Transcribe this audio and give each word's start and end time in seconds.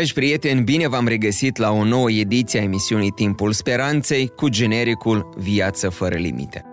Dragi 0.00 0.14
prieteni, 0.14 0.62
bine 0.62 0.88
v-am 0.88 1.06
regăsit 1.06 1.56
la 1.56 1.70
o 1.70 1.84
nouă 1.84 2.10
ediție 2.10 2.60
a 2.60 2.62
emisiunii 2.62 3.10
Timpul 3.10 3.52
Speranței 3.52 4.28
cu 4.36 4.48
genericul 4.48 5.28
Viață 5.36 5.88
fără 5.88 6.16
limite. 6.16 6.64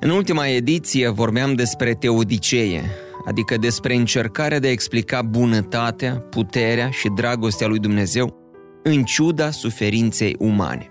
În 0.00 0.10
ultima 0.10 0.46
ediție 0.46 1.08
vorbeam 1.08 1.54
despre 1.54 1.94
teodicee, 1.94 2.82
adică 3.26 3.56
despre 3.56 3.94
încercarea 3.94 4.58
de 4.58 4.66
a 4.66 4.70
explica 4.70 5.22
bunătatea, 5.22 6.14
puterea 6.14 6.90
și 6.90 7.08
dragostea 7.08 7.66
lui 7.66 7.78
Dumnezeu 7.78 8.36
în 8.82 9.02
ciuda 9.02 9.50
suferinței 9.50 10.36
umane. 10.38 10.90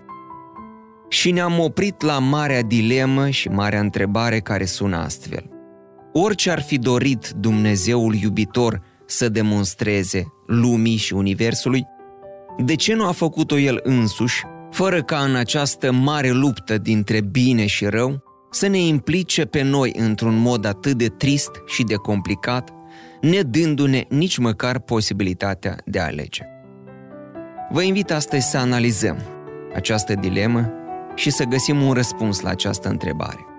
Și 1.08 1.30
ne-am 1.30 1.58
oprit 1.58 2.02
la 2.02 2.18
marea 2.18 2.62
dilemă 2.62 3.28
și 3.28 3.48
marea 3.48 3.80
întrebare 3.80 4.38
care 4.38 4.64
sună 4.64 4.96
astfel. 4.96 5.50
Orice 6.12 6.50
ar 6.50 6.62
fi 6.62 6.78
dorit 6.78 7.28
Dumnezeul 7.36 8.14
iubitor 8.14 8.82
să 9.06 9.28
demonstreze 9.28 10.32
lumii 10.50 10.96
și 10.96 11.12
universului, 11.12 11.86
de 12.58 12.74
ce 12.74 12.94
nu 12.94 13.06
a 13.06 13.12
făcut-o 13.12 13.58
el 13.58 13.80
însuși, 13.82 14.44
fără 14.70 15.02
ca 15.02 15.18
în 15.18 15.34
această 15.34 15.92
mare 15.92 16.30
luptă 16.30 16.78
dintre 16.78 17.20
bine 17.20 17.66
și 17.66 17.84
rău 17.86 18.22
să 18.50 18.66
ne 18.66 18.78
implice 18.78 19.44
pe 19.44 19.62
noi 19.62 19.92
într-un 19.96 20.38
mod 20.38 20.64
atât 20.64 20.92
de 20.92 21.06
trist 21.06 21.50
și 21.66 21.82
de 21.82 21.94
complicat, 21.94 22.70
ne 23.20 23.40
dându-ne 23.40 24.04
nici 24.08 24.38
măcar 24.38 24.78
posibilitatea 24.78 25.76
de 25.84 26.00
a 26.00 26.04
alege. 26.04 26.42
Vă 27.72 27.82
invit 27.82 28.10
astăzi 28.10 28.50
să 28.50 28.58
analizăm 28.58 29.16
această 29.74 30.14
dilemă 30.14 30.72
și 31.14 31.30
să 31.30 31.44
găsim 31.44 31.82
un 31.82 31.92
răspuns 31.92 32.40
la 32.40 32.50
această 32.50 32.88
întrebare. 32.88 33.49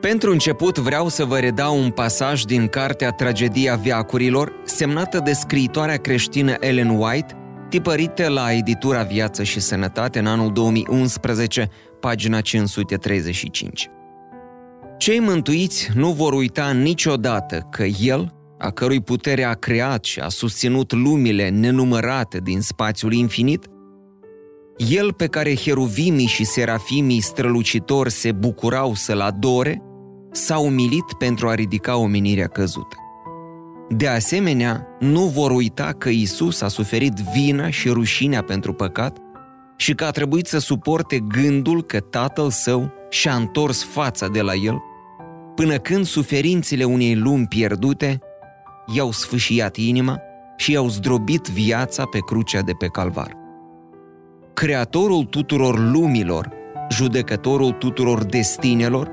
Pentru 0.00 0.30
început 0.30 0.78
vreau 0.78 1.08
să 1.08 1.24
vă 1.24 1.38
redau 1.38 1.78
un 1.78 1.90
pasaj 1.90 2.42
din 2.42 2.66
cartea 2.66 3.10
Tragedia 3.10 3.74
Viacurilor, 3.74 4.52
semnată 4.64 5.20
de 5.24 5.32
scriitoarea 5.32 5.96
creștină 5.96 6.54
Ellen 6.60 6.88
White, 6.88 7.36
tipărită 7.68 8.28
la 8.28 8.52
editura 8.52 9.02
Viață 9.02 9.42
și 9.42 9.60
Sănătate 9.60 10.18
în 10.18 10.26
anul 10.26 10.52
2011, 10.52 11.68
pagina 12.00 12.40
535. 12.40 13.88
Cei 14.98 15.20
mântuiți 15.20 15.88
nu 15.94 16.12
vor 16.12 16.32
uita 16.32 16.72
niciodată 16.72 17.66
că 17.70 17.84
El, 17.84 18.34
a 18.58 18.70
cărui 18.70 19.00
putere 19.00 19.44
a 19.44 19.54
creat 19.54 20.04
și 20.04 20.20
a 20.20 20.28
susținut 20.28 20.92
lumile 20.92 21.48
nenumărate 21.48 22.38
din 22.38 22.60
spațiul 22.60 23.12
infinit, 23.12 23.66
El 24.90 25.12
pe 25.12 25.26
care 25.26 25.56
heruvimii 25.56 26.26
și 26.26 26.44
serafimii 26.44 27.20
strălucitori 27.20 28.10
se 28.10 28.32
bucurau 28.32 28.94
să-L 28.94 29.20
adore, 29.20 29.82
s-a 30.30 30.58
umilit 30.58 31.12
pentru 31.18 31.48
a 31.48 31.54
ridica 31.54 31.96
omenirea 31.96 32.46
căzută. 32.46 32.96
De 33.88 34.08
asemenea, 34.08 34.86
nu 34.98 35.20
vor 35.20 35.50
uita 35.50 35.92
că 35.98 36.08
Isus 36.08 36.60
a 36.60 36.68
suferit 36.68 37.12
vina 37.12 37.70
și 37.70 37.88
rușinea 37.88 38.42
pentru 38.42 38.72
păcat 38.72 39.16
și 39.76 39.94
că 39.94 40.04
a 40.04 40.10
trebuit 40.10 40.46
să 40.46 40.58
suporte 40.58 41.18
gândul 41.18 41.82
că 41.82 42.00
tatăl 42.00 42.50
său 42.50 42.90
și-a 43.10 43.34
întors 43.34 43.84
fața 43.84 44.28
de 44.28 44.40
la 44.40 44.54
el, 44.54 44.82
până 45.54 45.76
când 45.78 46.06
suferințele 46.06 46.84
unei 46.84 47.14
lumi 47.14 47.46
pierdute 47.46 48.18
i-au 48.94 49.12
sfâșiat 49.12 49.76
inima 49.76 50.20
și 50.56 50.72
i-au 50.72 50.88
zdrobit 50.88 51.46
viața 51.46 52.04
pe 52.04 52.18
crucea 52.18 52.60
de 52.60 52.72
pe 52.72 52.86
calvar. 52.86 53.36
Creatorul 54.54 55.24
tuturor 55.24 55.78
lumilor, 55.78 56.50
judecătorul 56.90 57.72
tuturor 57.72 58.24
destinelor, 58.24 59.10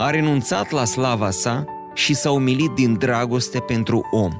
a 0.00 0.10
renunțat 0.10 0.70
la 0.70 0.84
slava 0.84 1.30
sa 1.30 1.64
și 1.94 2.14
s-a 2.14 2.30
umilit 2.30 2.70
din 2.70 2.94
dragoste 2.98 3.58
pentru 3.58 4.08
om. 4.10 4.32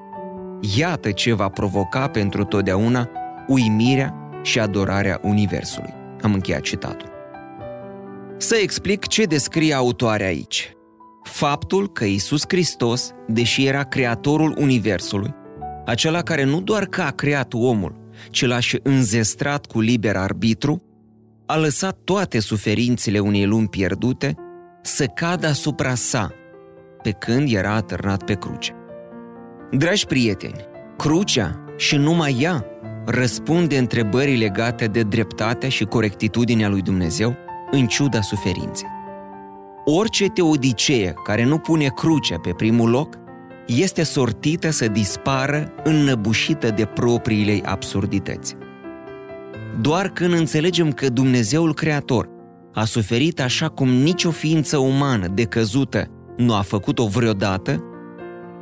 Iată 0.76 1.10
ce 1.10 1.32
va 1.32 1.48
provoca 1.48 2.09
pentru 2.09 2.44
totdeauna 2.44 3.09
uimirea 3.47 4.15
și 4.43 4.59
adorarea 4.60 5.21
Universului. 5.22 5.94
Am 6.22 6.32
încheiat 6.32 6.60
citatul. 6.60 7.09
Să 8.37 8.56
explic 8.62 9.06
ce 9.06 9.25
descrie 9.25 9.75
autoarea 9.75 10.26
aici. 10.26 10.72
Faptul 11.22 11.88
că 11.88 12.04
Isus 12.04 12.42
Hristos, 12.48 13.10
deși 13.27 13.66
era 13.66 13.82
creatorul 13.82 14.54
Universului, 14.59 15.34
acela 15.87 16.22
care 16.22 16.44
nu 16.44 16.60
doar 16.60 16.84
că 16.84 17.03
a 17.03 17.10
creat 17.10 17.53
omul, 17.53 17.94
ci 18.31 18.47
l-a 18.47 18.60
și 18.60 18.81
înzestrat 18.82 19.66
cu 19.66 19.81
liber 19.81 20.16
arbitru, 20.16 20.82
a 21.47 21.56
lăsat 21.56 21.98
toate 22.04 22.38
suferințele 22.38 23.19
unei 23.19 23.47
lumi 23.47 23.69
pierdute 23.69 24.34
să 24.82 25.06
cadă 25.06 25.46
asupra 25.46 25.94
sa, 25.94 26.32
pe 27.02 27.10
când 27.10 27.52
era 27.52 27.74
atârnat 27.74 28.24
pe 28.24 28.34
cruce. 28.34 28.74
Dragi 29.70 30.06
prieteni, 30.06 30.64
crucea 30.96 31.64
și 31.76 31.96
numai 31.96 32.36
ea 32.41 32.64
răspunde 33.06 33.78
întrebării 33.78 34.36
legate 34.36 34.86
de 34.86 35.02
dreptatea 35.02 35.68
și 35.68 35.84
corectitudinea 35.84 36.68
lui 36.68 36.82
Dumnezeu 36.82 37.36
în 37.70 37.86
ciuda 37.86 38.20
suferinței. 38.20 38.88
Orice 39.84 40.26
teodicee 40.28 41.14
care 41.24 41.44
nu 41.44 41.58
pune 41.58 41.86
crucea 41.86 42.38
pe 42.38 42.52
primul 42.52 42.91
loc 42.91 43.18
este 43.66 44.02
sortită 44.02 44.70
să 44.70 44.88
dispară 44.88 45.72
înnăbușită 45.84 46.70
de 46.70 46.84
propriile 46.84 47.60
absurdități. 47.64 48.56
Doar 49.80 50.08
când 50.08 50.32
înțelegem 50.32 50.92
că 50.92 51.08
Dumnezeul 51.08 51.74
Creator 51.74 52.28
a 52.72 52.84
suferit 52.84 53.41
așa 53.41 53.69
cum 53.69 53.88
nicio 53.88 54.31
ființă 54.31 54.76
umană 54.76 55.28
decăzută 55.28 56.10
nu 56.36 56.54
a 56.54 56.60
făcut-o 56.60 57.06
vreodată, 57.06 57.84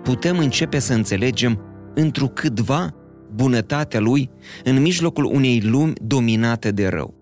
putem 0.02 0.38
începe 0.38 0.78
să 0.78 0.92
înțelegem 0.92 1.62
întrucâtva 1.94 2.94
bunătatea 3.34 4.00
lui 4.00 4.30
în 4.64 4.82
mijlocul 4.82 5.24
unei 5.24 5.60
lumi 5.60 5.92
dominate 6.02 6.70
de 6.70 6.86
rău. 6.86 7.14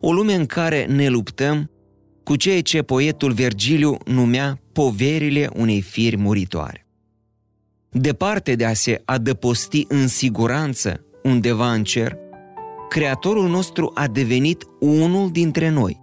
O 0.00 0.12
lume 0.12 0.34
în 0.34 0.46
care 0.46 0.84
ne 0.84 1.08
luptăm 1.08 1.70
cu 2.22 2.36
ceea 2.36 2.62
ce 2.62 2.82
poetul 2.82 3.32
Vergiliu 3.32 3.96
numea 4.04 4.60
poverile 4.72 5.50
unei 5.56 5.80
firi 5.80 6.16
muritoare. 6.16 6.86
Departe 7.90 8.54
de 8.54 8.64
a 8.64 8.72
se 8.72 9.02
adăposti 9.04 9.84
în 9.88 10.08
siguranță 10.08 11.04
undeva 11.22 11.72
în 11.72 11.84
cer, 11.84 12.18
Creatorul 12.88 13.48
nostru 13.48 13.90
a 13.94 14.06
devenit 14.06 14.64
unul 14.80 15.30
dintre 15.30 15.68
noi, 15.68 16.00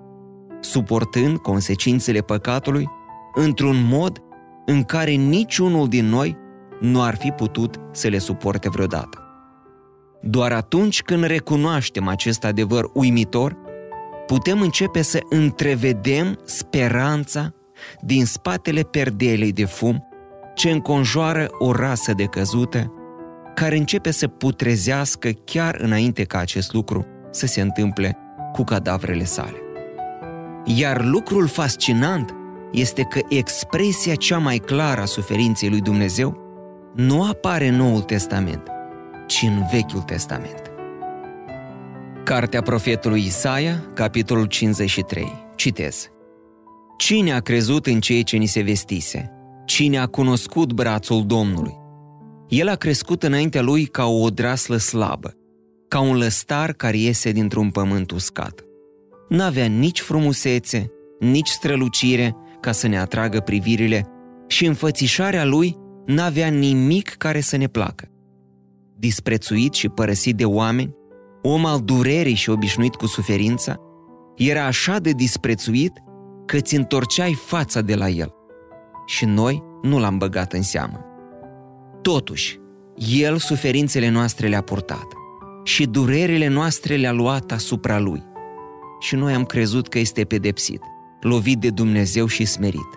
suportând 0.59 1.37
consecințele 1.37 2.19
păcatului 2.19 2.89
într-un 3.33 3.87
mod 3.89 4.21
în 4.65 4.83
care 4.83 5.11
niciunul 5.11 5.87
din 5.87 6.05
noi 6.05 6.37
nu 6.79 7.01
ar 7.01 7.15
fi 7.15 7.31
putut 7.31 7.75
să 7.91 8.07
le 8.07 8.17
suporte 8.17 8.69
vreodată. 8.69 9.21
Doar 10.21 10.51
atunci 10.51 11.01
când 11.01 11.23
recunoaștem 11.23 12.07
acest 12.07 12.43
adevăr 12.43 12.89
uimitor, 12.93 13.57
putem 14.25 14.61
începe 14.61 15.01
să 15.01 15.19
întrevedem 15.29 16.39
speranța 16.43 17.53
din 18.01 18.25
spatele 18.25 18.81
perdelei 18.81 19.51
de 19.51 19.65
fum 19.65 20.07
ce 20.55 20.69
înconjoară 20.69 21.47
o 21.59 21.71
rasă 21.71 22.13
de 22.13 22.25
căzută, 22.25 22.91
care 23.55 23.77
începe 23.77 24.11
să 24.11 24.27
putrezească 24.27 25.29
chiar 25.45 25.75
înainte 25.79 26.23
ca 26.23 26.37
acest 26.37 26.73
lucru 26.73 27.05
să 27.31 27.45
se 27.45 27.61
întâmple 27.61 28.17
cu 28.53 28.63
cadavrele 28.63 29.23
sale. 29.23 29.66
Iar 30.75 31.05
lucrul 31.05 31.47
fascinant 31.47 32.35
este 32.71 33.03
că 33.03 33.19
expresia 33.29 34.15
cea 34.15 34.37
mai 34.37 34.57
clară 34.57 35.01
a 35.01 35.05
suferinței 35.05 35.69
lui 35.69 35.81
Dumnezeu 35.81 36.37
nu 36.95 37.23
apare 37.23 37.67
în 37.67 37.75
Noul 37.75 38.01
Testament, 38.01 38.67
ci 39.27 39.41
în 39.41 39.63
Vechiul 39.71 40.01
Testament. 40.01 40.71
Cartea 42.23 42.61
profetului 42.61 43.25
Isaia, 43.25 43.91
capitolul 43.93 44.45
53. 44.45 45.45
Citez. 45.55 46.09
Cine 46.97 47.33
a 47.33 47.39
crezut 47.39 47.85
în 47.85 47.99
ceea 47.99 48.23
ce 48.23 48.37
ni 48.37 48.45
se 48.45 48.61
vestise? 48.61 49.31
Cine 49.65 49.97
a 49.97 50.05
cunoscut 50.05 50.73
brațul 50.73 51.25
Domnului? 51.25 51.73
El 52.47 52.67
a 52.67 52.75
crescut 52.75 53.23
înaintea 53.23 53.61
lui 53.61 53.85
ca 53.85 54.05
o 54.05 54.21
odraslă 54.21 54.77
slabă, 54.77 55.33
ca 55.87 55.99
un 55.99 56.17
lăstar 56.17 56.73
care 56.73 56.97
iese 56.97 57.31
dintr-un 57.31 57.69
pământ 57.69 58.11
uscat. 58.11 58.66
N-avea 59.29 59.65
nici 59.65 60.01
frumusețe, 60.01 60.91
nici 61.19 61.47
strălucire 61.47 62.35
ca 62.59 62.71
să 62.71 62.87
ne 62.87 62.99
atragă 62.99 63.39
privirile 63.39 64.05
și 64.47 64.65
înfățișarea 64.65 65.45
lui 65.45 65.75
n-avea 66.05 66.47
nimic 66.47 67.09
care 67.09 67.39
să 67.39 67.57
ne 67.57 67.67
placă. 67.67 68.07
Disprețuit 68.95 69.73
și 69.73 69.89
părăsit 69.89 70.35
de 70.35 70.45
oameni, 70.45 70.95
om 71.41 71.65
al 71.65 71.81
durerii 71.81 72.33
și 72.33 72.49
obișnuit 72.49 72.95
cu 72.95 73.05
suferința, 73.05 73.75
era 74.35 74.65
așa 74.65 74.99
de 74.99 75.11
disprețuit 75.11 75.91
că 76.45 76.59
ți 76.59 76.75
întorceai 76.75 77.33
fața 77.33 77.81
de 77.81 77.95
la 77.95 78.09
el. 78.09 78.33
Și 79.05 79.25
noi 79.25 79.63
nu 79.81 79.99
l-am 79.99 80.17
băgat 80.17 80.53
în 80.53 80.61
seamă. 80.61 81.05
Totuși, 82.01 82.59
el 82.95 83.37
suferințele 83.37 84.09
noastre 84.09 84.47
le-a 84.47 84.61
purtat 84.61 85.07
și 85.63 85.85
durerile 85.85 86.47
noastre 86.47 86.95
le-a 86.95 87.11
luat 87.11 87.51
asupra 87.51 87.99
lui. 87.99 88.23
Și 88.99 89.15
noi 89.15 89.33
am 89.33 89.43
crezut 89.43 89.87
că 89.87 89.99
este 89.99 90.23
pedepsit, 90.23 90.81
lovit 91.21 91.59
de 91.59 91.69
Dumnezeu 91.69 92.27
și 92.27 92.45
smerit. 92.45 92.89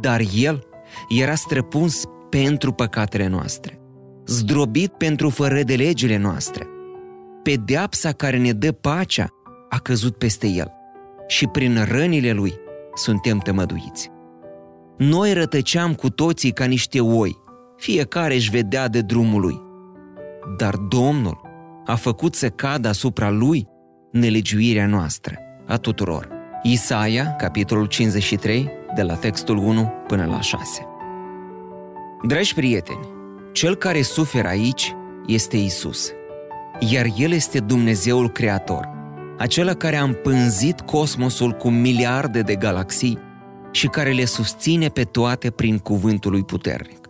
Dar 0.00 0.22
el 0.34 0.66
era 1.08 1.34
străpuns 1.34 2.04
pentru 2.30 2.72
păcatele 2.72 3.26
noastre, 3.26 3.80
zdrobit 4.26 4.92
pentru 4.92 5.28
fără 5.28 5.62
de 5.62 5.74
legile 5.74 6.16
noastre. 6.16 6.66
Pedeapsa 7.42 8.12
care 8.12 8.38
ne 8.38 8.52
dă 8.52 8.72
pacea 8.72 9.28
a 9.68 9.78
căzut 9.78 10.16
peste 10.16 10.46
el 10.46 10.72
și 11.26 11.46
prin 11.46 11.84
rănile 11.84 12.32
lui 12.32 12.54
suntem 12.94 13.38
tămăduiți. 13.38 14.10
Noi 14.98 15.32
rătăceam 15.32 15.94
cu 15.94 16.10
toții 16.10 16.50
ca 16.50 16.64
niște 16.64 17.00
oi, 17.00 17.36
fiecare 17.76 18.34
își 18.34 18.50
vedea 18.50 18.88
de 18.88 19.00
drumul 19.00 19.40
lui. 19.40 19.62
Dar 20.56 20.76
Domnul 20.76 21.40
a 21.86 21.94
făcut 21.94 22.34
să 22.34 22.48
cadă 22.48 22.88
asupra 22.88 23.30
lui 23.30 23.66
nelegiuirea 24.14 24.86
noastră, 24.86 25.38
a 25.66 25.76
tuturor. 25.76 26.28
Isaia, 26.62 27.34
capitolul 27.38 27.86
53, 27.86 28.70
de 28.94 29.02
la 29.02 29.14
textul 29.14 29.56
1 29.56 29.92
până 30.06 30.24
la 30.24 30.40
6. 30.40 30.86
Dragi 32.26 32.54
prieteni, 32.54 33.08
cel 33.52 33.74
care 33.74 34.02
suferă 34.02 34.48
aici 34.48 34.94
este 35.26 35.56
Isus, 35.56 36.10
iar 36.78 37.06
El 37.16 37.32
este 37.32 37.58
Dumnezeul 37.58 38.30
Creator, 38.30 38.88
acela 39.38 39.74
care 39.74 39.96
a 39.96 40.02
împânzit 40.02 40.80
cosmosul 40.80 41.52
cu 41.52 41.68
miliarde 41.68 42.40
de 42.40 42.54
galaxii 42.54 43.18
și 43.70 43.86
care 43.86 44.10
le 44.10 44.24
susține 44.24 44.88
pe 44.88 45.04
toate 45.04 45.50
prin 45.50 45.78
cuvântul 45.78 46.30
lui 46.30 46.44
puternic. 46.44 47.08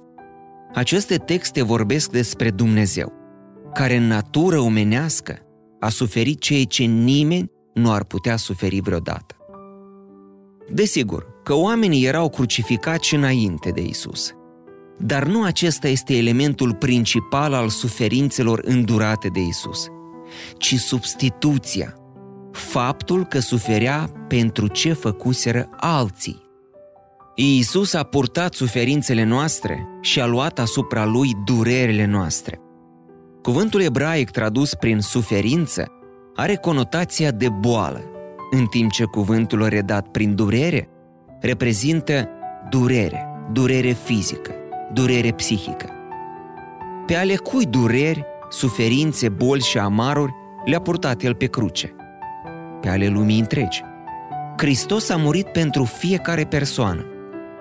Aceste 0.75 1.17
texte 1.17 1.63
vorbesc 1.63 2.11
despre 2.11 2.51
Dumnezeu, 2.51 3.13
care 3.75 3.97
în 3.97 4.07
natură 4.07 4.59
omenească 4.59 5.39
a 5.85 5.89
suferit 5.89 6.41
ceea 6.41 6.65
ce 6.65 6.85
nimeni 6.85 7.51
nu 7.75 7.93
ar 7.93 8.05
putea 8.05 8.37
suferi 8.37 8.81
vreodată. 8.81 9.37
Desigur 10.71 11.27
că 11.43 11.55
oamenii 11.55 12.05
erau 12.05 12.29
crucificați 12.29 13.15
înainte 13.15 13.71
de 13.71 13.81
Isus, 13.81 14.33
dar 14.99 15.25
nu 15.25 15.43
acesta 15.43 15.89
este 15.89 16.17
elementul 16.17 16.75
principal 16.75 17.53
al 17.53 17.69
suferințelor 17.69 18.61
îndurate 18.65 19.29
de 19.29 19.41
Isus, 19.41 19.87
ci 20.59 20.75
substituția, 20.75 21.95
faptul 22.53 23.25
că 23.25 23.39
suferea 23.39 24.11
pentru 24.29 24.67
ce 24.67 24.93
făcuseră 24.93 25.69
alții. 25.77 26.43
Iisus 27.35 27.93
a 27.93 28.03
purtat 28.03 28.55
suferințele 28.55 29.23
noastre 29.23 29.87
și 30.01 30.21
a 30.21 30.27
luat 30.27 30.59
asupra 30.59 31.05
lui 31.05 31.31
durerile 31.45 32.05
noastre. 32.05 32.64
Cuvântul 33.45 33.81
ebraic 33.81 34.31
tradus 34.31 34.75
prin 34.75 35.01
suferință 35.01 35.87
are 36.35 36.57
conotația 36.57 37.31
de 37.31 37.49
boală, 37.49 38.05
în 38.51 38.67
timp 38.67 38.91
ce 38.91 39.05
cuvântul 39.05 39.69
redat 39.69 40.09
prin 40.09 40.35
durere 40.35 40.89
reprezintă 41.41 42.29
durere, 42.71 43.27
durere 43.53 43.91
fizică, 43.91 44.55
durere 44.93 45.33
psihică. 45.33 45.89
Pe 47.07 47.15
ale 47.15 47.37
cui 47.37 47.67
dureri, 47.67 48.25
suferințe, 48.49 49.29
boli 49.29 49.63
și 49.63 49.79
amaruri 49.79 50.33
le-a 50.65 50.81
purtat 50.81 51.23
el 51.23 51.35
pe 51.35 51.47
cruce? 51.47 51.95
Pe 52.81 52.89
ale 52.89 53.07
lumii 53.07 53.39
întregi. 53.39 53.83
Hristos 54.57 55.09
a 55.09 55.17
murit 55.17 55.47
pentru 55.47 55.85
fiecare 55.85 56.45
persoană. 56.45 57.05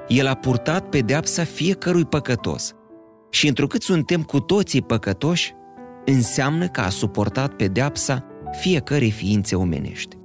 El 0.07 0.27
a 0.27 0.33
purtat 0.33 0.89
pedeapsa 0.89 1.43
fiecărui 1.43 2.05
păcătos. 2.05 2.73
Și 3.29 3.47
întrucât 3.47 3.81
suntem 3.81 4.23
cu 4.23 4.39
toții 4.39 4.81
păcătoși, 4.81 5.53
înseamnă 6.05 6.67
că 6.67 6.81
a 6.81 6.89
suportat 6.89 7.53
pedeapsa 7.53 8.25
fiecărei 8.51 9.11
ființe 9.11 9.55
omenești. 9.55 10.17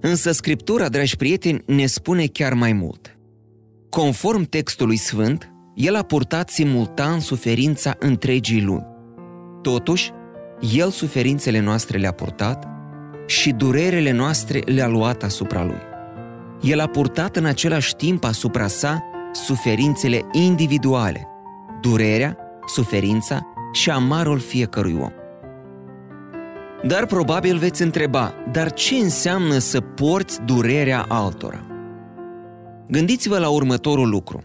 Însă 0.00 0.32
Scriptura, 0.32 0.88
dragi 0.88 1.16
prieteni, 1.16 1.62
ne 1.66 1.86
spune 1.86 2.26
chiar 2.26 2.54
mai 2.54 2.72
mult. 2.72 3.18
Conform 3.88 4.42
textului 4.42 4.96
sfânt, 4.96 5.52
el 5.74 5.94
a 5.96 6.02
purtat 6.02 6.50
simultan 6.50 7.20
suferința 7.20 7.94
întregii 7.98 8.62
lumi. 8.62 8.86
Totuși, 9.62 10.10
el 10.74 10.90
suferințele 10.90 11.60
noastre 11.60 11.98
le-a 11.98 12.12
purtat 12.12 12.68
și 13.26 13.50
durerile 13.50 14.10
noastre 14.10 14.58
le-a 14.58 14.86
luat 14.86 15.22
asupra 15.22 15.64
lui. 15.64 15.82
El 16.60 16.80
a 16.80 16.86
purtat 16.86 17.36
în 17.36 17.44
același 17.44 17.94
timp 17.94 18.24
asupra 18.24 18.66
sa 18.66 19.04
suferințele 19.32 20.20
individuale, 20.32 21.26
durerea, 21.80 22.36
suferința 22.66 23.53
și 23.74 23.90
amarul 23.90 24.38
fiecărui 24.38 24.98
om. 25.00 25.12
Dar 26.86 27.06
probabil 27.06 27.58
veți 27.58 27.82
întreba, 27.82 28.34
dar 28.52 28.72
ce 28.72 28.94
înseamnă 28.94 29.58
să 29.58 29.80
porți 29.80 30.42
durerea 30.42 31.04
altora? 31.08 31.66
Gândiți-vă 32.88 33.38
la 33.38 33.48
următorul 33.48 34.08
lucru. 34.08 34.44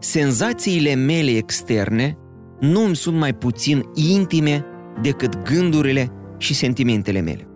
Senzațiile 0.00 0.94
mele 0.94 1.30
externe 1.30 2.16
nu 2.60 2.84
îmi 2.84 2.96
sunt 2.96 3.16
mai 3.16 3.34
puțin 3.34 3.84
intime 3.94 4.64
decât 5.02 5.42
gândurile 5.42 6.12
și 6.38 6.54
sentimentele 6.54 7.20
mele. 7.20 7.48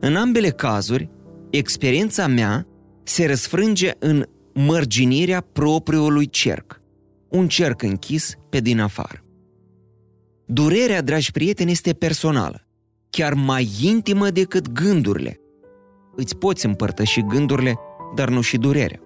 În 0.00 0.16
ambele 0.16 0.48
cazuri, 0.48 1.10
experiența 1.50 2.26
mea 2.26 2.66
se 3.02 3.26
răsfrânge 3.26 3.90
în 3.98 4.24
mărginirea 4.54 5.40
propriului 5.52 6.26
cerc, 6.26 6.80
un 7.28 7.48
cerc 7.48 7.82
închis 7.82 8.34
pe 8.48 8.60
din 8.60 8.80
afară. 8.80 9.22
Durerea, 10.50 11.02
dragi 11.02 11.30
prieteni, 11.30 11.70
este 11.70 11.92
personală, 11.92 12.66
chiar 13.10 13.34
mai 13.34 13.68
intimă 13.82 14.30
decât 14.30 14.72
gândurile. 14.72 15.40
Îți 16.16 16.36
poți 16.36 16.66
împărtăși 16.66 17.22
gândurile, 17.22 17.78
dar 18.14 18.28
nu 18.28 18.40
și 18.40 18.56
durerea. 18.56 19.00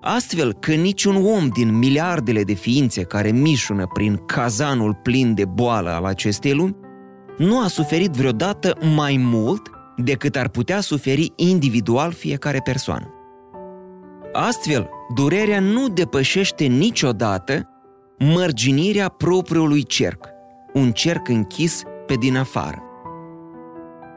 Astfel 0.00 0.52
că 0.52 0.72
niciun 0.72 1.16
om 1.16 1.48
din 1.48 1.78
miliardele 1.78 2.42
de 2.42 2.52
ființe 2.52 3.02
care 3.02 3.30
mișună 3.30 3.86
prin 3.92 4.16
cazanul 4.26 4.98
plin 5.02 5.34
de 5.34 5.44
boală 5.44 5.90
al 5.90 6.04
acestei 6.04 6.52
lumi 6.52 6.76
nu 7.38 7.60
a 7.60 7.66
suferit 7.66 8.10
vreodată 8.10 8.76
mai 8.94 9.16
mult 9.16 9.70
decât 9.96 10.36
ar 10.36 10.48
putea 10.48 10.80
suferi 10.80 11.32
individual 11.36 12.12
fiecare 12.12 12.60
persoană. 12.64 13.14
Astfel, 14.32 14.88
durerea 15.14 15.60
nu 15.60 15.88
depășește 15.88 16.64
niciodată 16.64 17.66
mărginirea 18.18 19.08
propriului 19.08 19.82
cerc, 19.82 20.31
un 20.74 20.92
cerc 20.92 21.28
închis 21.28 21.82
pe 22.06 22.14
din 22.14 22.36
afară. 22.36 22.82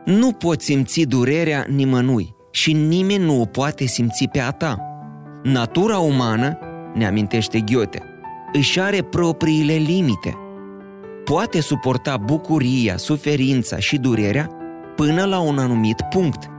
Nu 0.06 0.32
poți 0.32 0.66
simți 0.66 1.02
durerea 1.02 1.66
nimănui 1.70 2.36
și 2.52 2.74
nimeni 2.74 3.24
nu 3.24 3.42
o 3.42 3.46
poate 3.46 3.86
simți 3.86 4.28
pe 4.32 4.40
a 4.40 4.52
ta. 4.52 4.78
Natura 5.44 5.98
umană, 5.98 6.58
ne 6.94 7.08
amintește 7.08 7.60
Ghiote, 7.60 8.04
își 8.54 8.80
are 8.80 9.02
propriile 9.02 9.74
limite. 9.74 10.38
Poate 11.24 11.62
suporta 11.62 12.18
bucuria, 12.18 12.98
suferința 12.98 13.78
și 13.80 13.98
durerea 13.98 14.50
până 14.96 15.24
la 15.26 15.40
un 15.40 15.58
anumit 15.58 16.02
punct, 16.10 16.50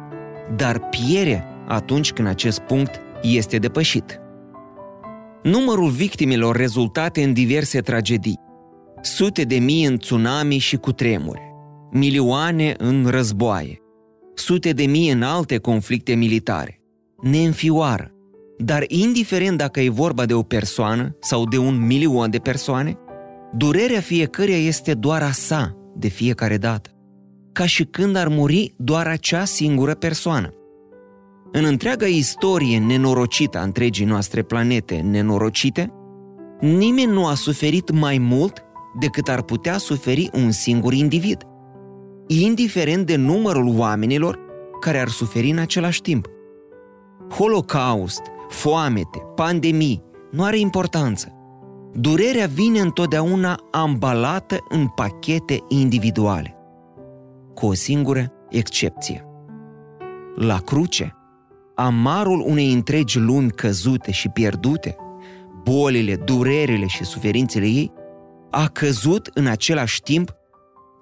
dar 0.57 0.79
piere 0.79 1.45
atunci 1.69 2.13
când 2.13 2.29
acest 2.29 2.59
punct 2.59 3.01
este 3.23 3.59
depășit. 3.59 4.21
Numărul 5.43 5.91
victimelor 5.91 6.57
rezultate 6.57 7.23
în 7.23 7.33
diverse 7.33 7.81
tragedii, 7.81 8.41
sute 9.01 9.43
de 9.43 9.59
mii 9.59 9.85
în 9.85 9.97
tsunami 9.97 10.59
și 10.59 10.77
cu 10.77 10.93
tremure, 10.93 11.55
milioane 11.91 12.75
în 12.79 13.07
războaie, 13.07 13.79
sute 14.35 14.73
de 14.73 14.87
mii 14.87 15.11
în 15.11 15.23
alte 15.23 15.59
conflicte 15.59 16.15
militare, 16.15 16.81
ne 17.23 17.39
înfioară. 17.39 18.11
Dar 18.59 18.85
indiferent 18.87 19.59
dacă 19.59 19.81
e 19.81 19.89
vorba 19.89 20.27
de 20.27 20.35
o 20.35 20.43
persoană 20.43 21.17
sau 21.21 21.47
de 21.47 21.59
un 21.59 21.87
milion 21.87 22.31
de 22.31 22.39
persoane, 22.39 22.99
durerea 23.53 24.01
fiecăruia 24.01 24.57
este 24.57 24.95
doar 24.95 25.23
a 25.23 25.31
sa 25.31 25.77
de 25.97 26.09
fiecare 26.09 26.57
dată, 26.57 26.91
ca 27.53 27.67
și 27.67 27.85
când 27.85 28.17
ar 28.17 28.29
muri 28.29 28.75
doar 28.77 29.07
acea 29.07 29.45
singură 29.45 29.95
persoană. 29.95 30.51
În 31.53 31.65
întreaga 31.65 32.07
istorie 32.07 32.79
nenorocită 32.79 33.59
a 33.59 33.63
întregii 33.63 34.05
noastre 34.05 34.43
planete 34.43 34.95
nenorocite, 34.97 35.93
nimeni 36.61 37.13
nu 37.13 37.27
a 37.27 37.35
suferit 37.35 37.91
mai 37.91 38.19
mult 38.19 38.66
decât 38.99 39.29
ar 39.29 39.43
putea 39.43 39.79
suferi 39.79 40.31
un 40.33 40.51
singur 40.51 40.93
individ, 40.93 41.43
indiferent 42.27 43.07
de 43.07 43.17
numărul 43.17 43.75
oamenilor 43.79 44.39
care 44.81 44.99
ar 45.01 45.09
suferi 45.09 45.51
în 45.51 45.59
același 45.59 46.01
timp. 46.01 46.27
Holocaust, 47.31 48.23
foamete, 48.49 49.23
pandemii, 49.35 50.03
nu 50.31 50.45
are 50.45 50.59
importanță. 50.59 51.31
Durerea 51.93 52.47
vine 52.47 52.81
întotdeauna 52.81 53.61
ambalată 53.71 54.59
în 54.69 54.87
pachete 54.87 55.59
individuale, 55.69 56.57
cu 57.55 57.67
o 57.67 57.73
singură 57.73 58.33
excepție. 58.51 59.21
la 60.37 60.59
cruce, 60.59 61.17
amarul 61.75 62.45
unei 62.47 62.73
întregi 62.73 63.19
lumi 63.19 63.51
căzute 63.51 64.11
și 64.11 64.29
pierdute, 64.29 64.97
bolile, 65.63 66.17
durerile 66.17 66.87
și 66.87 67.05
suferințele 67.05 67.67
ei, 67.67 67.93
a 68.51 68.69
căzut 68.69 69.31
în 69.35 69.47
același 69.47 70.01
timp 70.03 70.31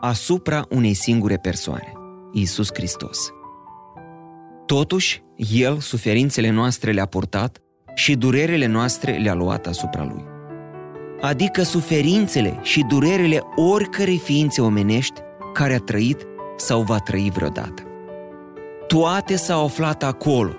asupra 0.00 0.66
unei 0.70 0.94
singure 0.94 1.36
persoane, 1.36 1.92
Isus 2.32 2.68
Hristos. 2.74 3.32
Totuși, 4.66 5.22
El 5.36 5.78
suferințele 5.78 6.50
noastre 6.50 6.92
le-a 6.92 7.06
purtat 7.06 7.58
și 7.94 8.14
durerile 8.14 8.66
noastre 8.66 9.12
le-a 9.12 9.34
luat 9.34 9.66
asupra 9.66 10.04
Lui. 10.04 10.24
Adică 11.20 11.62
suferințele 11.62 12.58
și 12.62 12.84
durerile 12.88 13.42
oricărei 13.56 14.18
ființe 14.18 14.60
omenești 14.60 15.20
care 15.52 15.74
a 15.74 15.78
trăit 15.78 16.26
sau 16.56 16.82
va 16.82 16.98
trăi 16.98 17.30
vreodată. 17.34 17.82
Toate 18.86 19.36
s-au 19.36 19.64
aflat 19.64 20.02
acolo, 20.02 20.52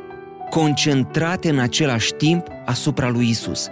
concentrate 0.49 1.49
în 1.49 1.59
același 1.59 2.11
timp 2.13 2.47
asupra 2.65 3.09
lui 3.09 3.29
Isus, 3.29 3.67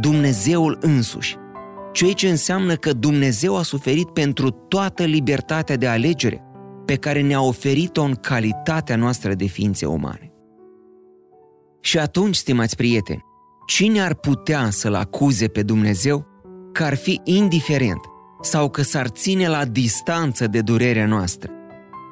Dumnezeul 0.00 0.78
însuși, 0.80 1.36
ceea 1.92 2.12
ce 2.12 2.28
înseamnă 2.28 2.74
că 2.74 2.92
Dumnezeu 2.92 3.56
a 3.56 3.62
suferit 3.62 4.08
pentru 4.08 4.50
toată 4.50 5.04
libertatea 5.04 5.76
de 5.76 5.86
alegere 5.86 6.44
pe 6.84 6.96
care 6.96 7.20
ne-a 7.20 7.42
oferit-o 7.42 8.02
în 8.02 8.14
calitatea 8.14 8.96
noastră 8.96 9.34
de 9.34 9.46
ființe 9.46 9.86
umane. 9.86 10.32
Și 11.80 11.98
atunci, 11.98 12.34
stimați 12.34 12.76
prieteni, 12.76 13.24
cine 13.66 14.00
ar 14.00 14.14
putea 14.14 14.70
să-L 14.70 14.94
acuze 14.94 15.48
pe 15.48 15.62
Dumnezeu 15.62 16.26
că 16.72 16.84
ar 16.84 16.94
fi 16.94 17.20
indiferent 17.24 18.00
sau 18.40 18.70
că 18.70 18.82
s-ar 18.82 19.08
ține 19.08 19.48
la 19.48 19.64
distanță 19.64 20.46
de 20.46 20.60
durerea 20.60 21.06
noastră, 21.06 21.50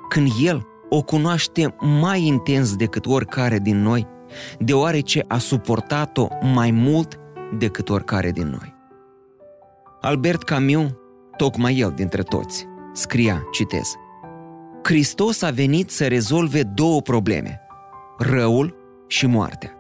când 0.09 0.29
El 0.43 0.67
o 0.89 1.03
cunoaște 1.03 1.75
mai 1.81 2.23
intens 2.23 2.77
decât 2.77 3.07
oricare 3.07 3.59
din 3.59 3.83
noi, 3.83 4.07
deoarece 4.59 5.25
a 5.29 5.39
suportat-o 5.39 6.29
mai 6.43 6.71
mult 6.71 7.19
decât 7.59 7.89
oricare 7.89 8.31
din 8.31 8.47
noi. 8.47 8.78
Albert 10.01 10.43
Camus, 10.43 10.91
tocmai 11.37 11.79
el 11.79 11.93
dintre 11.97 12.23
toți, 12.23 12.67
scria, 12.93 13.43
citez, 13.53 13.95
Hristos 14.83 15.43
a 15.43 15.51
venit 15.51 15.91
să 15.91 16.07
rezolve 16.07 16.63
două 16.63 17.01
probleme, 17.01 17.61
răul 18.19 18.77
și 19.07 19.27
moartea, 19.27 19.73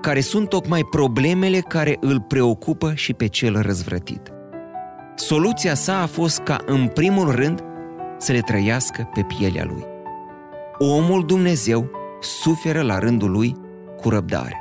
care 0.00 0.20
sunt 0.20 0.48
tocmai 0.48 0.82
problemele 0.90 1.58
care 1.58 1.96
îl 2.00 2.20
preocupă 2.20 2.92
și 2.94 3.12
pe 3.12 3.26
cel 3.26 3.60
răzvrătit. 3.60 4.32
Soluția 5.14 5.74
sa 5.74 6.02
a 6.02 6.06
fost 6.06 6.38
ca, 6.38 6.56
în 6.66 6.86
primul 6.86 7.30
rând, 7.30 7.64
să 8.18 8.32
le 8.32 8.40
trăiască 8.40 9.10
pe 9.14 9.22
pielea 9.22 9.64
lui. 9.64 9.84
Omul 10.78 11.24
Dumnezeu 11.26 11.90
suferă 12.20 12.82
la 12.82 12.98
rândul 12.98 13.30
lui 13.30 13.56
cu 14.00 14.08
răbdare. 14.08 14.56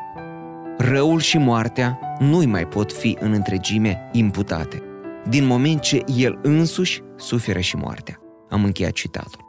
Răul 0.77 1.19
și 1.19 1.37
moartea 1.37 1.99
nu-i 2.19 2.45
mai 2.45 2.67
pot 2.67 2.93
fi 2.93 3.17
în 3.19 3.31
întregime 3.31 4.09
imputate, 4.11 4.83
din 5.29 5.45
moment 5.45 5.79
ce 5.79 6.03
el 6.17 6.39
însuși 6.41 7.01
suferă 7.15 7.59
și 7.59 7.75
moartea. 7.75 8.17
Am 8.49 8.63
încheiat 8.63 8.91
citatul. 8.91 9.41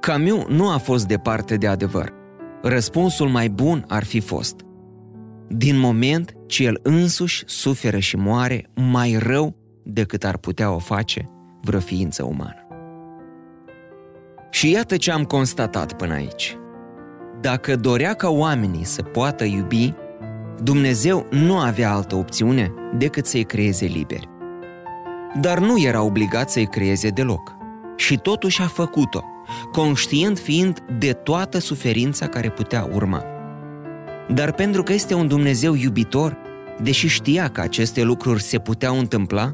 Camus 0.00 0.44
nu 0.48 0.70
a 0.70 0.76
fost 0.76 1.06
departe 1.06 1.56
de 1.56 1.66
adevăr. 1.66 2.12
Răspunsul 2.62 3.28
mai 3.28 3.48
bun 3.48 3.84
ar 3.88 4.04
fi 4.04 4.20
fost 4.20 4.64
din 5.48 5.78
moment 5.78 6.36
ce 6.46 6.64
el 6.64 6.80
însuși 6.82 7.42
suferă 7.46 7.98
și 7.98 8.16
moare 8.16 8.70
mai 8.74 9.16
rău 9.18 9.56
decât 9.84 10.24
ar 10.24 10.36
putea 10.36 10.70
o 10.72 10.78
face 10.78 11.30
vreo 11.62 11.80
ființă 11.80 12.24
umană. 12.24 12.66
Și 14.50 14.70
iată 14.70 14.96
ce 14.96 15.10
am 15.10 15.24
constatat 15.24 15.92
până 15.92 16.14
aici. 16.14 16.56
Dacă 17.40 17.76
dorea 17.76 18.14
ca 18.14 18.28
oamenii 18.28 18.84
să 18.84 19.02
poată 19.02 19.44
iubi, 19.44 19.94
Dumnezeu 20.62 21.26
nu 21.30 21.58
avea 21.58 21.92
altă 21.92 22.14
opțiune 22.14 22.72
decât 22.98 23.26
să-i 23.26 23.44
creeze 23.44 23.86
liberi. 23.86 24.28
Dar 25.40 25.58
nu 25.58 25.82
era 25.82 26.02
obligat 26.02 26.50
să-i 26.50 26.66
creeze 26.66 27.08
deloc. 27.08 27.56
Și 27.96 28.16
totuși 28.16 28.62
a 28.62 28.66
făcut-o, 28.66 29.24
conștient 29.72 30.38
fiind 30.38 30.78
de 30.98 31.12
toată 31.12 31.58
suferința 31.58 32.26
care 32.28 32.50
putea 32.50 32.88
urma. 32.92 33.24
Dar 34.28 34.52
pentru 34.52 34.82
că 34.82 34.92
este 34.92 35.14
un 35.14 35.28
Dumnezeu 35.28 35.74
iubitor, 35.74 36.36
deși 36.82 37.08
știa 37.08 37.48
că 37.48 37.60
aceste 37.60 38.02
lucruri 38.02 38.42
se 38.42 38.58
puteau 38.58 38.98
întâmpla, 38.98 39.52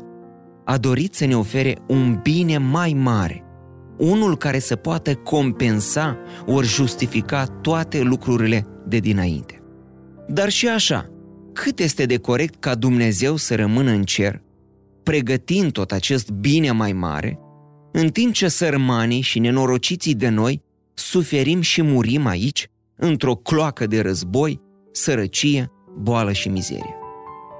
a 0.65 0.77
dorit 0.77 1.15
să 1.15 1.27
ne 1.27 1.37
ofere 1.37 1.79
un 1.87 2.19
bine 2.23 2.59
mai 2.59 2.97
mare, 2.99 3.45
unul 3.97 4.37
care 4.37 4.59
să 4.59 4.77
poată 4.77 5.15
compensa 5.15 6.19
ori 6.47 6.67
justifica 6.67 7.45
toate 7.45 8.01
lucrurile 8.01 8.67
de 8.87 8.99
dinainte. 8.99 9.63
Dar 10.29 10.49
și 10.49 10.69
așa, 10.69 11.11
cât 11.53 11.79
este 11.79 12.05
de 12.05 12.17
corect 12.17 12.55
ca 12.59 12.75
Dumnezeu 12.75 13.37
să 13.37 13.55
rămână 13.55 13.91
în 13.91 14.03
cer, 14.03 14.43
pregătind 15.11 15.73
tot 15.73 15.93
acest 15.93 16.31
bine 16.31 16.71
mai 16.71 16.93
mare, 16.93 17.38
în 17.93 18.09
timp 18.09 18.33
ce 18.33 18.49
sărmanii 18.49 19.21
și 19.21 19.38
nenorociții 19.38 20.14
de 20.14 20.29
noi 20.29 20.62
suferim 20.95 21.61
și 21.61 21.83
murim 21.83 22.26
aici, 22.26 22.71
într-o 22.97 23.35
cloacă 23.35 23.87
de 23.87 24.00
război, 24.00 24.61
sărăcie, 24.93 25.71
boală 25.99 26.33
și 26.33 26.49
mizerie. 26.49 26.95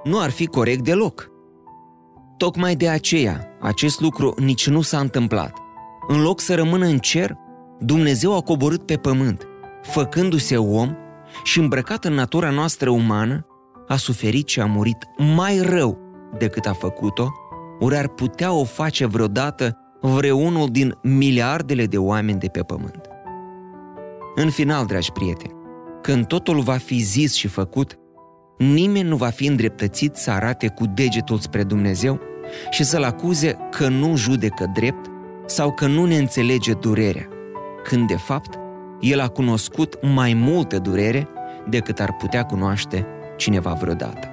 Nu 0.03 0.19
ar 0.19 0.29
fi 0.29 0.45
corect 0.45 0.83
deloc. 0.83 1.29
Tocmai 2.37 2.75
de 2.75 2.89
aceea, 2.89 3.57
acest 3.61 3.99
lucru 3.99 4.35
nici 4.37 4.67
nu 4.67 4.81
s-a 4.81 4.99
întâmplat. 4.99 5.57
În 6.07 6.21
loc 6.21 6.39
să 6.39 6.55
rămână 6.55 6.85
în 6.85 6.97
cer, 6.97 7.35
Dumnezeu 7.79 8.35
a 8.35 8.41
coborât 8.41 8.85
pe 8.85 8.95
pământ, 8.95 9.47
făcându-se 9.81 10.57
om 10.57 10.95
și 11.43 11.59
îmbrăcat 11.59 12.05
în 12.05 12.13
natura 12.13 12.49
noastră 12.49 12.89
umană, 12.89 13.45
a 13.87 13.95
suferit 13.95 14.47
și 14.47 14.59
a 14.59 14.65
murit 14.65 14.97
mai 15.17 15.59
rău 15.59 16.09
decât 16.37 16.65
a 16.65 16.73
făcut-o, 16.73 17.40
ori 17.83 17.95
ar 17.95 18.07
putea 18.07 18.51
o 18.53 18.63
face 18.63 19.05
vreodată 19.05 19.77
vreunul 20.01 20.69
din 20.69 20.97
miliardele 21.01 21.85
de 21.85 21.97
oameni 21.97 22.39
de 22.39 22.47
pe 22.47 22.61
pământ. 22.61 23.09
În 24.35 24.49
final, 24.49 24.85
dragi 24.85 25.11
prieteni, 25.11 25.53
când 26.01 26.25
totul 26.25 26.59
va 26.59 26.77
fi 26.77 26.99
zis 26.99 27.33
și 27.33 27.47
făcut, 27.47 27.99
nimeni 28.57 29.07
nu 29.07 29.15
va 29.15 29.29
fi 29.29 29.47
îndreptățit 29.47 30.15
să 30.15 30.31
arate 30.31 30.67
cu 30.67 30.85
degetul 30.85 31.37
spre 31.37 31.63
Dumnezeu 31.63 32.19
și 32.69 32.83
să-L 32.83 33.03
acuze 33.03 33.57
că 33.71 33.87
nu 33.87 34.15
judecă 34.15 34.71
drept 34.73 35.05
sau 35.45 35.71
că 35.71 35.87
nu 35.87 36.05
ne 36.05 36.17
înțelege 36.17 36.73
durerea, 36.73 37.27
când 37.83 38.07
de 38.07 38.17
fapt 38.17 38.59
El 38.99 39.19
a 39.19 39.27
cunoscut 39.27 39.99
mai 40.01 40.33
multă 40.33 40.79
durere 40.79 41.27
decât 41.69 41.99
ar 41.99 42.15
putea 42.15 42.43
cunoaște 42.43 43.07
cineva 43.37 43.73
vreodată. 43.73 44.30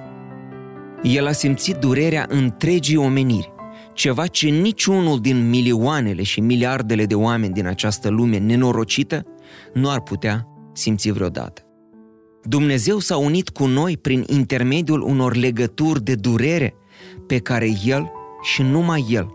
El 1.03 1.27
a 1.27 1.31
simțit 1.31 1.75
durerea 1.75 2.25
întregii 2.29 2.95
omeniri, 2.95 3.53
ceva 3.93 4.27
ce 4.27 4.47
niciunul 4.47 5.19
din 5.19 5.49
milioanele 5.49 6.23
și 6.23 6.39
miliardele 6.39 7.05
de 7.05 7.15
oameni 7.15 7.53
din 7.53 7.67
această 7.67 8.09
lume 8.09 8.37
nenorocită 8.37 9.23
nu 9.73 9.89
ar 9.89 10.01
putea 10.01 10.47
simți 10.73 11.09
vreodată. 11.09 11.61
Dumnezeu 12.43 12.99
s-a 12.99 13.17
unit 13.17 13.49
cu 13.49 13.65
noi 13.65 13.97
prin 13.97 14.23
intermediul 14.27 15.01
unor 15.01 15.35
legături 15.35 16.03
de 16.03 16.15
durere 16.15 16.73
pe 17.27 17.37
care 17.37 17.69
El 17.85 18.11
și 18.41 18.61
numai 18.61 19.05
El 19.09 19.27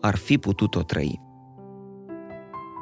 ar 0.00 0.16
fi 0.16 0.38
putut-o 0.38 0.82
trăi. 0.82 1.20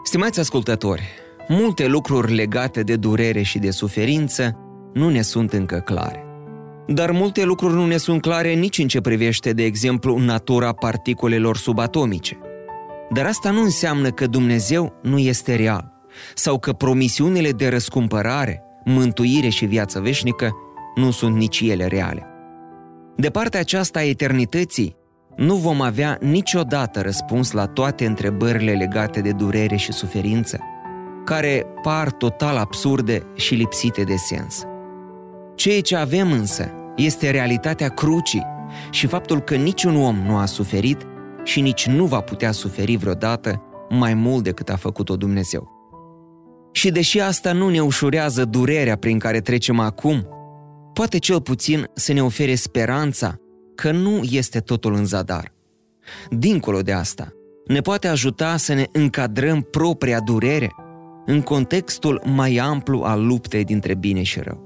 Stimați 0.05 0.41
ascultători, 0.41 1.03
multe 1.49 1.87
lucruri 1.87 2.35
legate 2.35 2.83
de 2.83 2.97
durere 2.97 3.43
și 3.43 3.59
de 3.59 3.71
suferință 3.71 4.57
nu 4.93 5.09
ne 5.09 5.23
sunt 5.23 5.53
încă 5.53 5.79
clare. 5.79 6.26
Dar 6.87 7.11
multe 7.11 7.45
lucruri 7.45 7.75
nu 7.75 7.87
ne 7.87 7.97
sunt 7.97 8.21
clare 8.21 8.53
nici 8.53 8.79
în 8.79 8.89
ce 8.89 9.01
privește, 9.01 9.53
de 9.53 9.65
exemplu, 9.65 10.19
natura 10.19 10.73
particulelor 10.73 11.57
subatomice. 11.57 12.39
Dar 13.11 13.27
asta 13.27 13.51
nu 13.51 13.63
înseamnă 13.63 14.11
că 14.11 14.27
Dumnezeu 14.27 14.93
nu 15.03 15.19
este 15.19 15.55
real 15.55 15.93
sau 16.35 16.59
că 16.59 16.73
promisiunile 16.73 17.51
de 17.51 17.69
răscumpărare, 17.69 18.63
mântuire 18.85 19.49
și 19.49 19.65
viață 19.65 20.01
veșnică 20.01 20.53
nu 20.95 21.11
sunt 21.11 21.37
nici 21.37 21.61
ele 21.61 21.87
reale. 21.87 22.27
De 23.17 23.31
partea 23.31 23.61
aceasta 23.61 23.99
a 23.99 24.05
eternității, 24.05 24.97
nu 25.37 25.55
vom 25.55 25.81
avea 25.81 26.19
niciodată 26.21 27.01
răspuns 27.01 27.53
la 27.53 27.67
toate 27.67 28.07
întrebările 28.07 28.73
legate 28.73 29.21
de 29.21 29.31
durere 29.31 29.77
și 29.77 29.93
suferință, 29.93 30.59
care 31.25 31.67
par 31.83 32.11
total 32.11 32.57
absurde 32.57 33.23
și 33.35 33.55
lipsite 33.55 34.03
de 34.03 34.17
sens. 34.17 34.65
Ceea 35.57 35.81
ce 35.81 35.97
avem 35.97 36.33
însă 36.33 36.71
este 36.97 37.31
realitatea 37.31 37.89
crucii 37.89 38.47
și 38.91 39.07
faptul 39.07 39.41
că 39.41 39.55
niciun 39.55 39.97
om 39.97 40.17
nu 40.17 40.37
a 40.37 40.45
suferit 40.45 41.07
și 41.45 41.61
nici 41.61 41.87
nu 41.87 42.05
va 42.05 42.21
putea 42.21 42.53
suferi 42.53 42.97
vreodată 42.97 43.63
mai 43.89 44.15
mult 44.15 44.45
decât 44.45 44.69
a 44.69 44.77
făcut-o 44.77 45.17
Dumnezeu. 45.17 45.71
Și 46.73 46.91
deși 46.91 47.21
asta 47.21 47.53
nu 47.53 47.69
ne 47.69 47.81
ușurează 47.81 48.45
durerea 48.45 48.97
prin 48.97 49.19
care 49.19 49.41
trecem 49.41 49.79
acum, 49.79 50.27
poate 50.93 51.19
cel 51.19 51.41
puțin 51.41 51.91
să 51.95 52.13
ne 52.13 52.23
ofere 52.23 52.55
speranța 52.55 53.35
că 53.75 53.91
nu 53.91 54.21
este 54.31 54.61
totul 54.61 54.95
în 54.95 55.05
zadar. 55.05 55.53
Dincolo 56.31 56.81
de 56.81 56.93
asta, 56.93 57.29
ne 57.67 57.81
poate 57.81 58.09
ajuta 58.09 58.57
să 58.57 58.75
ne 58.75 58.87
încadrăm 58.93 59.61
propria 59.61 60.21
durere, 60.21 60.75
în 61.27 61.43
contextul 61.43 62.23
mai 62.25 62.57
amplu 62.57 63.03
al 63.03 63.27
luptei 63.27 63.65
dintre 63.65 63.95
bine 63.95 64.23
și 64.23 64.41
rău. 64.41 64.66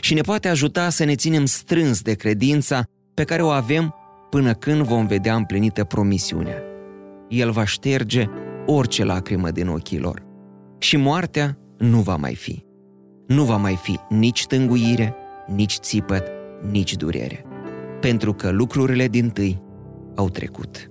Și 0.00 0.14
ne 0.14 0.20
poate 0.20 0.48
ajuta 0.48 0.88
să 0.88 1.04
ne 1.04 1.14
ținem 1.14 1.44
strâns 1.44 2.02
de 2.02 2.14
credința 2.14 2.82
pe 3.14 3.24
care 3.24 3.42
o 3.42 3.48
avem 3.48 3.94
până 4.30 4.54
când 4.54 4.82
vom 4.82 5.06
vedea 5.06 5.34
împlinită 5.34 5.84
promisiunea. 5.84 6.62
El 7.28 7.50
va 7.50 7.64
șterge 7.64 8.26
orice 8.66 9.04
lacrimă 9.04 9.50
din 9.50 9.68
ochii 9.68 9.98
lor. 9.98 10.22
Și 10.78 10.96
moartea 10.96 11.58
nu 11.78 12.00
va 12.00 12.16
mai 12.16 12.34
fi. 12.34 12.64
Nu 13.26 13.44
va 13.44 13.56
mai 13.56 13.76
fi 13.76 13.98
nici 14.08 14.46
tânguire, 14.46 15.14
nici 15.46 15.74
țipăt, 15.74 16.26
nici 16.70 16.94
durere. 16.94 17.44
Pentru 18.00 18.32
că 18.32 18.50
lucrurile 18.50 19.08
din 19.08 19.28
tâi 19.30 19.62
au 20.14 20.28
trecut. 20.28 20.90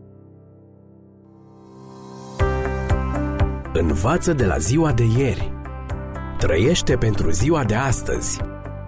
Învață 3.73 4.33
de 4.33 4.45
la 4.45 4.57
ziua 4.57 4.91
de 4.91 5.03
ieri. 5.17 5.51
Trăiește 6.37 6.95
pentru 6.95 7.29
ziua 7.29 7.63
de 7.63 7.75
astăzi. 7.75 8.39